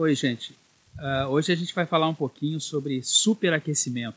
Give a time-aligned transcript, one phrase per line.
[0.00, 0.52] Oi, gente.
[0.96, 4.16] Uh, hoje a gente vai falar um pouquinho sobre superaquecimento.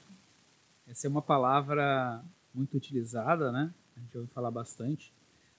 [0.88, 2.24] Essa é uma palavra
[2.54, 3.74] muito utilizada, né?
[3.98, 5.12] A gente ouve falar bastante,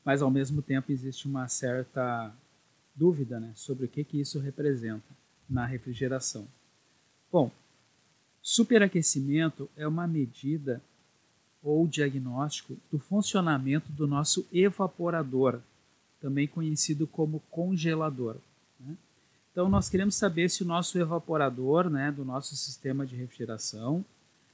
[0.05, 2.33] mas ao mesmo tempo existe uma certa
[2.95, 5.03] dúvida né, sobre o que, que isso representa
[5.51, 6.47] na refrigeração.
[7.33, 7.51] Bom,
[8.41, 10.81] superaquecimento é uma medida
[11.61, 15.61] ou diagnóstico do funcionamento do nosso evaporador,
[16.21, 18.37] também conhecido como congelador.
[19.53, 24.05] Então, nós queremos saber se o nosso evaporador, né, do nosso sistema de refrigeração,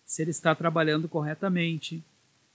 [0.05, 2.03] se ele está trabalhando corretamente,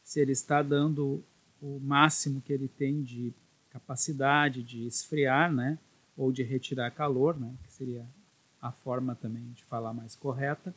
[0.04, 1.24] se ele está dando
[1.62, 3.34] o máximo que ele tem de
[3.72, 5.80] capacidade de esfriar, né,
[6.18, 8.06] ou de retirar calor, né, que seria
[8.62, 10.74] a forma também de falar mais correta.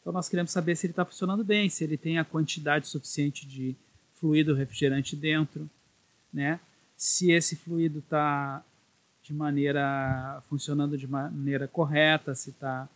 [0.00, 3.46] Então nós queremos saber se ele está funcionando bem, se ele tem a quantidade suficiente
[3.46, 3.76] de
[4.14, 5.68] fluido refrigerante dentro,
[6.32, 6.60] né?
[6.96, 8.64] Se esse fluido está
[9.30, 12.88] de maneira funcionando de maneira correta, se está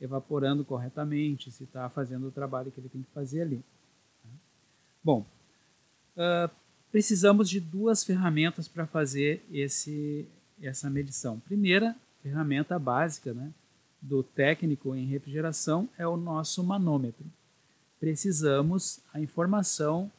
[0.00, 3.62] evaporando corretamente, se está fazendo o trabalho que ele tem que fazer ali.
[5.02, 5.26] Bom,
[6.16, 6.50] uh,
[6.90, 10.26] precisamos de duas ferramentas para fazer esse,
[10.62, 11.38] essa medição.
[11.40, 13.52] Primeira ferramenta básica né,
[14.00, 17.26] do técnico em refrigeração é o nosso manômetro.
[18.00, 20.10] Precisamos a informação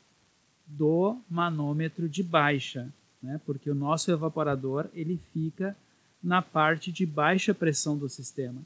[0.68, 2.88] do manômetro de baixa,
[3.26, 5.76] né, porque o nosso evaporador ele fica
[6.24, 8.62] na parte de baixa pressão do sistema.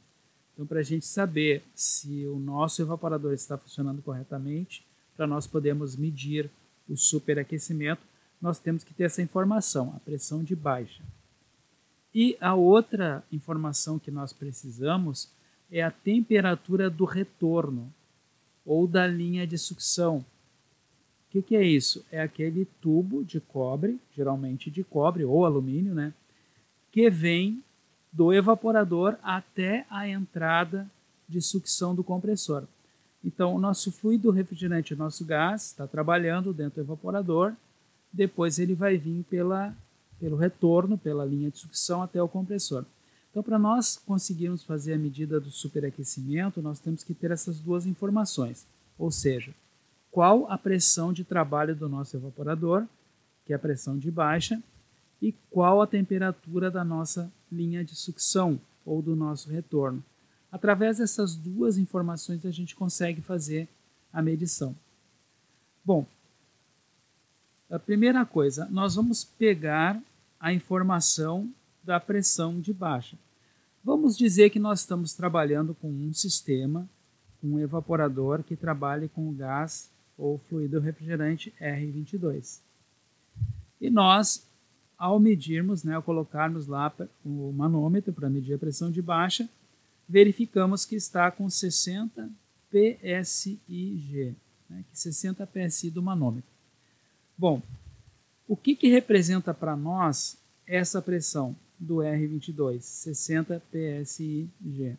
[0.54, 5.96] Então, para a gente saber se o nosso evaporador está funcionando corretamente, para nós podermos
[5.96, 6.50] medir
[6.88, 8.02] o superaquecimento,
[8.42, 11.04] nós temos que ter essa informação, a pressão de baixa.
[12.14, 15.30] E a outra informação que nós precisamos
[15.72, 17.94] é a temperatura do retorno
[18.66, 20.26] ou da linha de sucção.
[21.30, 22.04] O que, que, é isso?
[22.12, 26.12] É aquele tubo de cobre, geralmente de cobre ou alumínio, né,
[26.92, 27.64] que vem
[28.12, 30.90] do evaporador até a entrada
[31.28, 32.64] de sucção do compressor.
[33.24, 37.54] Então, o nosso fluido refrigerante, o nosso gás, está trabalhando dentro do evaporador,
[38.12, 39.76] depois ele vai vir pela,
[40.20, 42.86] pelo retorno, pela linha de sucção até o compressor.
[43.30, 47.86] Então, para nós conseguirmos fazer a medida do superaquecimento, nós temos que ter essas duas
[47.86, 48.66] informações,
[48.98, 49.54] ou seja,
[50.20, 52.86] qual a pressão de trabalho do nosso evaporador,
[53.46, 54.62] que é a pressão de baixa,
[55.22, 60.04] e qual a temperatura da nossa linha de sucção ou do nosso retorno.
[60.52, 63.66] Através dessas duas informações a gente consegue fazer
[64.12, 64.76] a medição.
[65.86, 66.06] Bom,
[67.72, 70.04] a primeira coisa, nós vamos pegar
[70.38, 71.50] a informação
[71.82, 73.16] da pressão de baixa.
[73.82, 76.86] Vamos dizer que nós estamos trabalhando com um sistema,
[77.42, 82.60] um evaporador que trabalhe com o gás ou fluido refrigerante R22.
[83.80, 84.46] E nós,
[84.98, 86.94] ao medirmos, né, ao colocarmos lá
[87.24, 89.50] o manômetro para medir a pressão de baixa,
[90.08, 92.30] verificamos que está com 60
[92.70, 94.36] PSIG,
[94.70, 96.52] né, 60 PSI do manômetro.
[97.38, 97.62] Bom,
[98.46, 100.38] o que, que representa para nós
[100.68, 104.98] essa pressão do R22, 60 PSIG?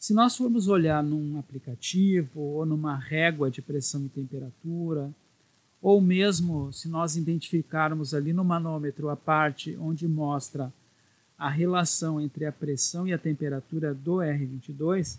[0.00, 5.10] Se nós formos olhar num aplicativo ou numa régua de pressão e temperatura,
[5.82, 10.72] ou mesmo se nós identificarmos ali no manômetro a parte onde mostra
[11.36, 15.18] a relação entre a pressão e a temperatura do R22,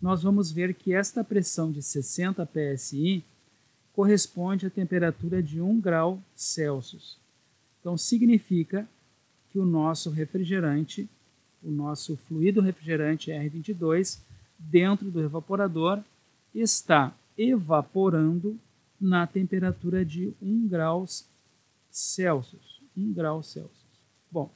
[0.00, 3.24] nós vamos ver que esta pressão de 60 psi
[3.94, 7.16] corresponde à temperatura de 1 grau Celsius.
[7.80, 8.86] Então significa
[9.50, 11.08] que o nosso refrigerante,
[11.62, 14.20] o nosso fluido refrigerante R22,
[14.58, 16.00] dentro do evaporador,
[16.54, 18.58] está evaporando
[19.00, 21.06] na temperatura de 1 grau
[21.90, 22.80] Celsius.
[22.96, 23.88] 1 grau Celsius.
[24.30, 24.50] Bom,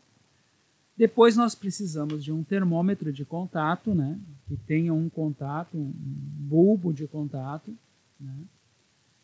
[0.96, 6.92] depois nós precisamos de um termômetro de contato, né, que tenha um contato, um bulbo
[6.92, 7.74] de contato,
[8.20, 8.34] né,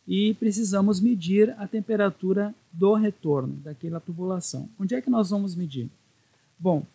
[0.06, 4.68] e precisamos medir a temperatura do retorno daquela tubulação.
[4.78, 5.90] Onde é que nós vamos medir?
[6.58, 6.86] Bom,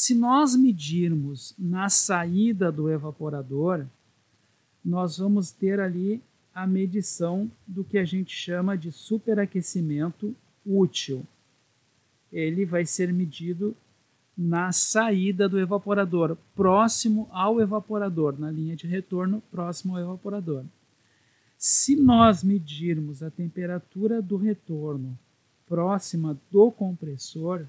[0.00, 3.84] se nós medirmos na saída do evaporador,
[4.82, 6.22] nós vamos ter ali
[6.54, 11.22] a medição do que a gente chama de superaquecimento útil.
[12.32, 13.76] Ele vai ser medido
[14.34, 20.64] na saída do evaporador, próximo ao evaporador, na linha de retorno, próximo ao evaporador.
[21.58, 25.18] Se nós medirmos a temperatura do retorno
[25.68, 27.66] próxima do compressor,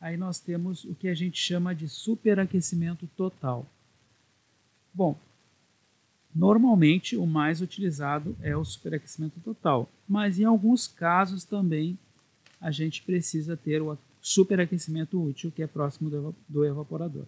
[0.00, 3.66] aí nós temos o que a gente chama de superaquecimento total.
[4.94, 5.18] Bom,
[6.34, 11.98] normalmente o mais utilizado é o superaquecimento total, mas em alguns casos também
[12.60, 16.10] a gente precisa ter o superaquecimento útil, que é próximo
[16.48, 17.24] do, evaporador.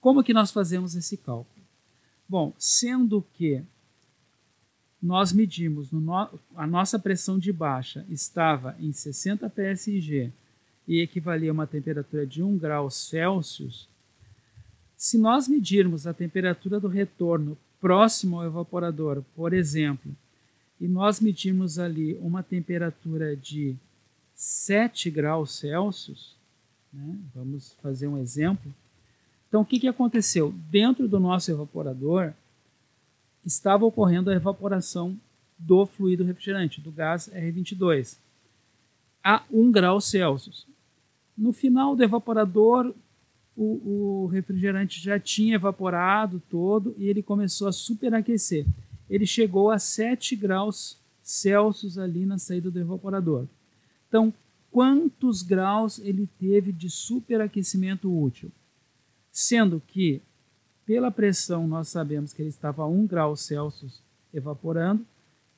[0.00, 1.64] Como que nós fazemos esse cálculo?
[2.28, 3.62] Bom, sendo que
[5.02, 6.12] nós medimos, no,
[6.54, 10.32] a nossa pressão de baixa estava em 60 psig
[10.86, 13.88] e equivalia a uma temperatura de 1 grau Celsius,
[14.96, 20.10] se nós medirmos a temperatura do retorno próximo ao evaporador, por exemplo,
[20.80, 23.76] e nós medirmos ali uma temperatura de
[24.34, 26.34] 7 graus Celsius,
[26.92, 27.16] né?
[27.34, 28.72] vamos fazer um exemplo.
[29.48, 30.52] Então, o que, que aconteceu?
[30.70, 32.32] Dentro do nosso evaporador
[33.44, 35.18] estava ocorrendo a evaporação
[35.58, 38.18] do fluido refrigerante, do gás R22,
[39.22, 40.66] a 1 grau Celsius.
[41.36, 42.94] No final do evaporador,
[43.56, 48.66] o, o refrigerante já tinha evaporado todo e ele começou a superaquecer.
[49.08, 53.46] Ele chegou a 7 graus Celsius ali na saída do evaporador.
[54.08, 54.32] Então,
[54.70, 58.50] quantos graus ele teve de superaquecimento útil?
[59.32, 60.22] Sendo que,
[60.84, 64.00] pela pressão, nós sabemos que ele estava a 1 grau Celsius
[64.32, 65.04] evaporando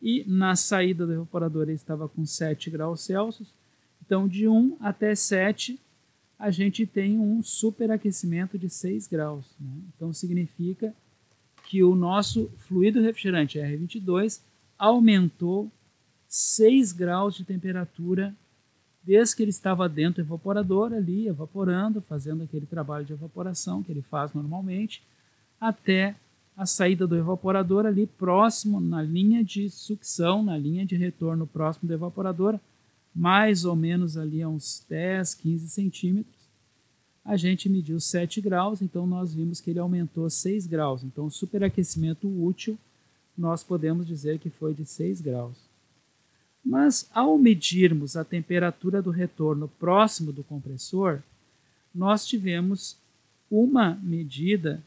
[0.00, 3.52] e na saída do evaporador ele estava com 7 graus Celsius.
[4.08, 5.78] Então, de 1 até 7
[6.38, 9.44] a gente tem um superaquecimento de 6 graus.
[9.58, 9.72] Né?
[9.94, 10.94] Então significa
[11.64, 14.40] que o nosso fluido refrigerante R22
[14.78, 15.70] aumentou
[16.28, 18.34] 6 graus de temperatura
[19.02, 23.90] desde que ele estava dentro do evaporador ali, evaporando, fazendo aquele trabalho de evaporação que
[23.90, 25.02] ele faz normalmente,
[25.60, 26.14] até
[26.56, 31.88] a saída do evaporador ali próximo na linha de sucção, na linha de retorno próximo
[31.88, 32.60] do evaporador,
[33.18, 36.38] mais ou menos ali a uns 10, 15 centímetros,
[37.24, 41.02] a gente mediu 7 graus, então nós vimos que ele aumentou 6 graus.
[41.02, 42.78] Então, o superaquecimento útil,
[43.36, 45.56] nós podemos dizer que foi de 6 graus.
[46.64, 51.20] Mas, ao medirmos a temperatura do retorno próximo do compressor,
[51.92, 52.96] nós tivemos
[53.50, 54.80] uma medida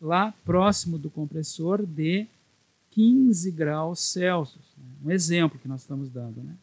[0.00, 2.26] lá próximo do compressor de
[2.92, 4.64] 15 graus Celsius.
[5.04, 6.40] Um exemplo que nós estamos dando.
[6.40, 6.54] Né?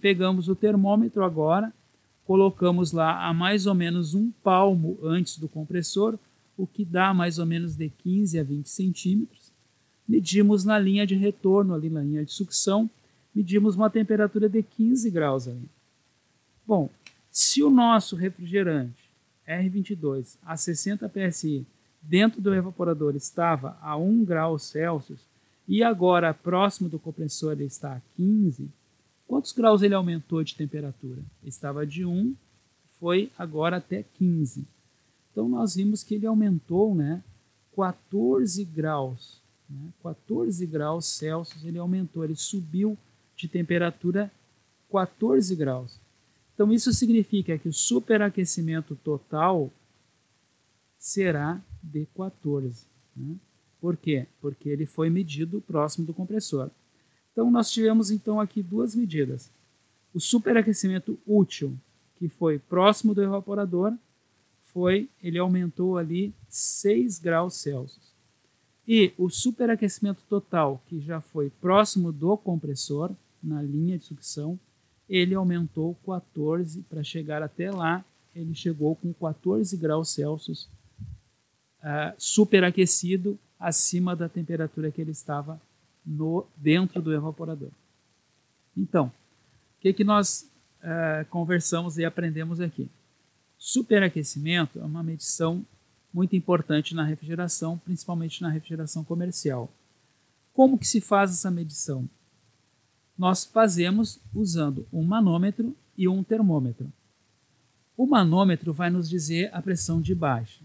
[0.00, 1.72] Pegamos o termômetro agora,
[2.26, 6.18] colocamos lá a mais ou menos um palmo antes do compressor,
[6.56, 9.52] o que dá mais ou menos de 15 a 20 centímetros.
[10.06, 12.90] Medimos na linha de retorno, ali na linha de sucção,
[13.34, 15.68] medimos uma temperatura de 15 graus ali.
[16.66, 16.90] Bom,
[17.30, 19.08] se o nosso refrigerante
[19.46, 21.64] R22 a 60 psi
[22.02, 25.20] dentro do evaporador estava a 1 grau Celsius
[25.66, 28.68] e agora próximo do compressor está a 15,
[29.28, 31.22] Quantos graus ele aumentou de temperatura?
[31.44, 32.34] Estava de 1,
[32.98, 34.66] foi agora até 15.
[35.30, 37.22] Então nós vimos que ele aumentou né,
[37.76, 39.42] 14 graus.
[39.68, 42.96] Né, 14 graus Celsius ele aumentou, ele subiu
[43.36, 44.32] de temperatura
[44.90, 46.00] 14 graus.
[46.54, 49.70] Então isso significa que o superaquecimento total
[50.98, 52.86] será de 14.
[53.14, 53.36] Né?
[53.78, 54.26] Por quê?
[54.40, 56.70] Porque ele foi medido próximo do compressor.
[57.38, 59.48] Então nós tivemos então aqui duas medidas.
[60.12, 61.78] O superaquecimento útil,
[62.16, 63.94] que foi próximo do evaporador,
[64.72, 68.12] foi ele aumentou ali 6 graus Celsius.
[68.88, 74.58] E o superaquecimento total, que já foi próximo do compressor, na linha de sucção,
[75.08, 78.04] ele aumentou 14 para chegar até lá,
[78.34, 80.68] ele chegou com 14 graus Celsius
[81.84, 85.60] uh, superaquecido acima da temperatura que ele estava
[86.08, 87.70] no, dentro do evaporador.
[88.74, 90.50] Então, o que, que nós
[90.82, 92.88] uh, conversamos e aprendemos aqui?
[93.58, 95.64] Superaquecimento é uma medição
[96.12, 99.70] muito importante na refrigeração, principalmente na refrigeração comercial.
[100.54, 102.08] Como que se faz essa medição?
[103.16, 106.90] Nós fazemos usando um manômetro e um termômetro.
[107.96, 110.60] O manômetro vai nos dizer a pressão de baixa.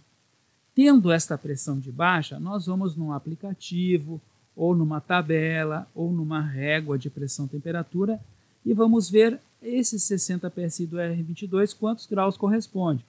[0.74, 4.22] Tendo esta pressão de baixa, nós vamos num aplicativo
[4.56, 8.20] ou numa tabela, ou numa régua de pressão-temperatura,
[8.66, 13.06] e vamos ver esses 60 PSI do R22, quantos graus corresponde.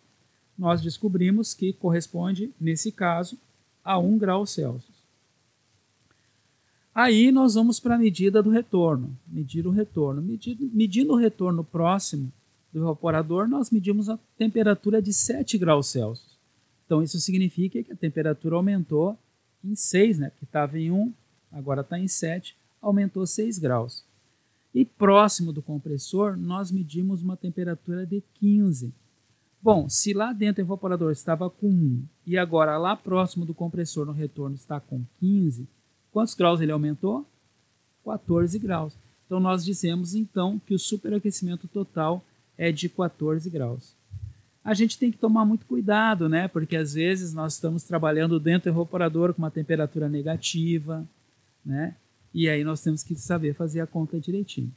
[0.56, 3.36] Nós descobrimos que corresponde, nesse caso,
[3.84, 4.94] a 1 grau Celsius.
[6.94, 10.22] Aí nós vamos para a medida do retorno, medir o retorno.
[10.22, 12.32] Medindo, medindo o retorno próximo
[12.72, 16.38] do evaporador, nós medimos a temperatura de 7 graus Celsius.
[16.86, 19.18] Então isso significa que a temperatura aumentou
[19.64, 20.32] em 6, né?
[20.38, 21.12] que estava em 1,
[21.54, 24.04] agora está em 7, aumentou 6 graus.
[24.74, 28.92] E próximo do compressor, nós medimos uma temperatura de 15.
[29.62, 34.04] Bom, se lá dentro o evaporador estava com 1 e agora lá próximo do compressor
[34.04, 35.66] no retorno está com 15,
[36.12, 37.24] quantos graus ele aumentou?
[38.04, 38.92] 14 graus.
[39.24, 42.22] Então nós dizemos então que o superaquecimento total
[42.58, 43.94] é de 14 graus.
[44.62, 46.48] a gente tem que tomar muito cuidado, né?
[46.48, 51.06] Porque às vezes nós estamos trabalhando dentro do evaporador com uma temperatura negativa,
[51.64, 51.96] né?
[52.32, 54.72] E aí nós temos que saber fazer a conta direitinho.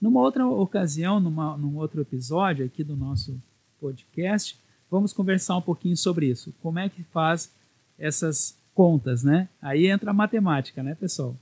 [0.00, 3.40] Numa outra ocasião, numa, num outro episódio aqui do nosso
[3.80, 4.58] podcast,
[4.90, 6.54] vamos conversar um pouquinho sobre isso.
[6.62, 7.52] Como é que faz
[7.98, 9.48] essas contas, né?
[9.60, 11.36] Aí entra a matemática, né, pessoal?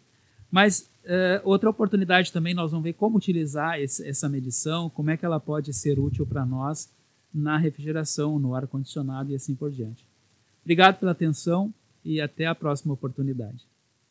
[0.50, 5.16] Mas uh, outra oportunidade também, nós vamos ver como utilizar esse, essa medição, como é
[5.16, 6.90] que ela pode ser útil para nós
[7.32, 10.06] na refrigeração, no ar-condicionado e assim por diante.
[10.62, 11.72] Obrigado pela atenção
[12.04, 13.66] e até a próxima oportunidade.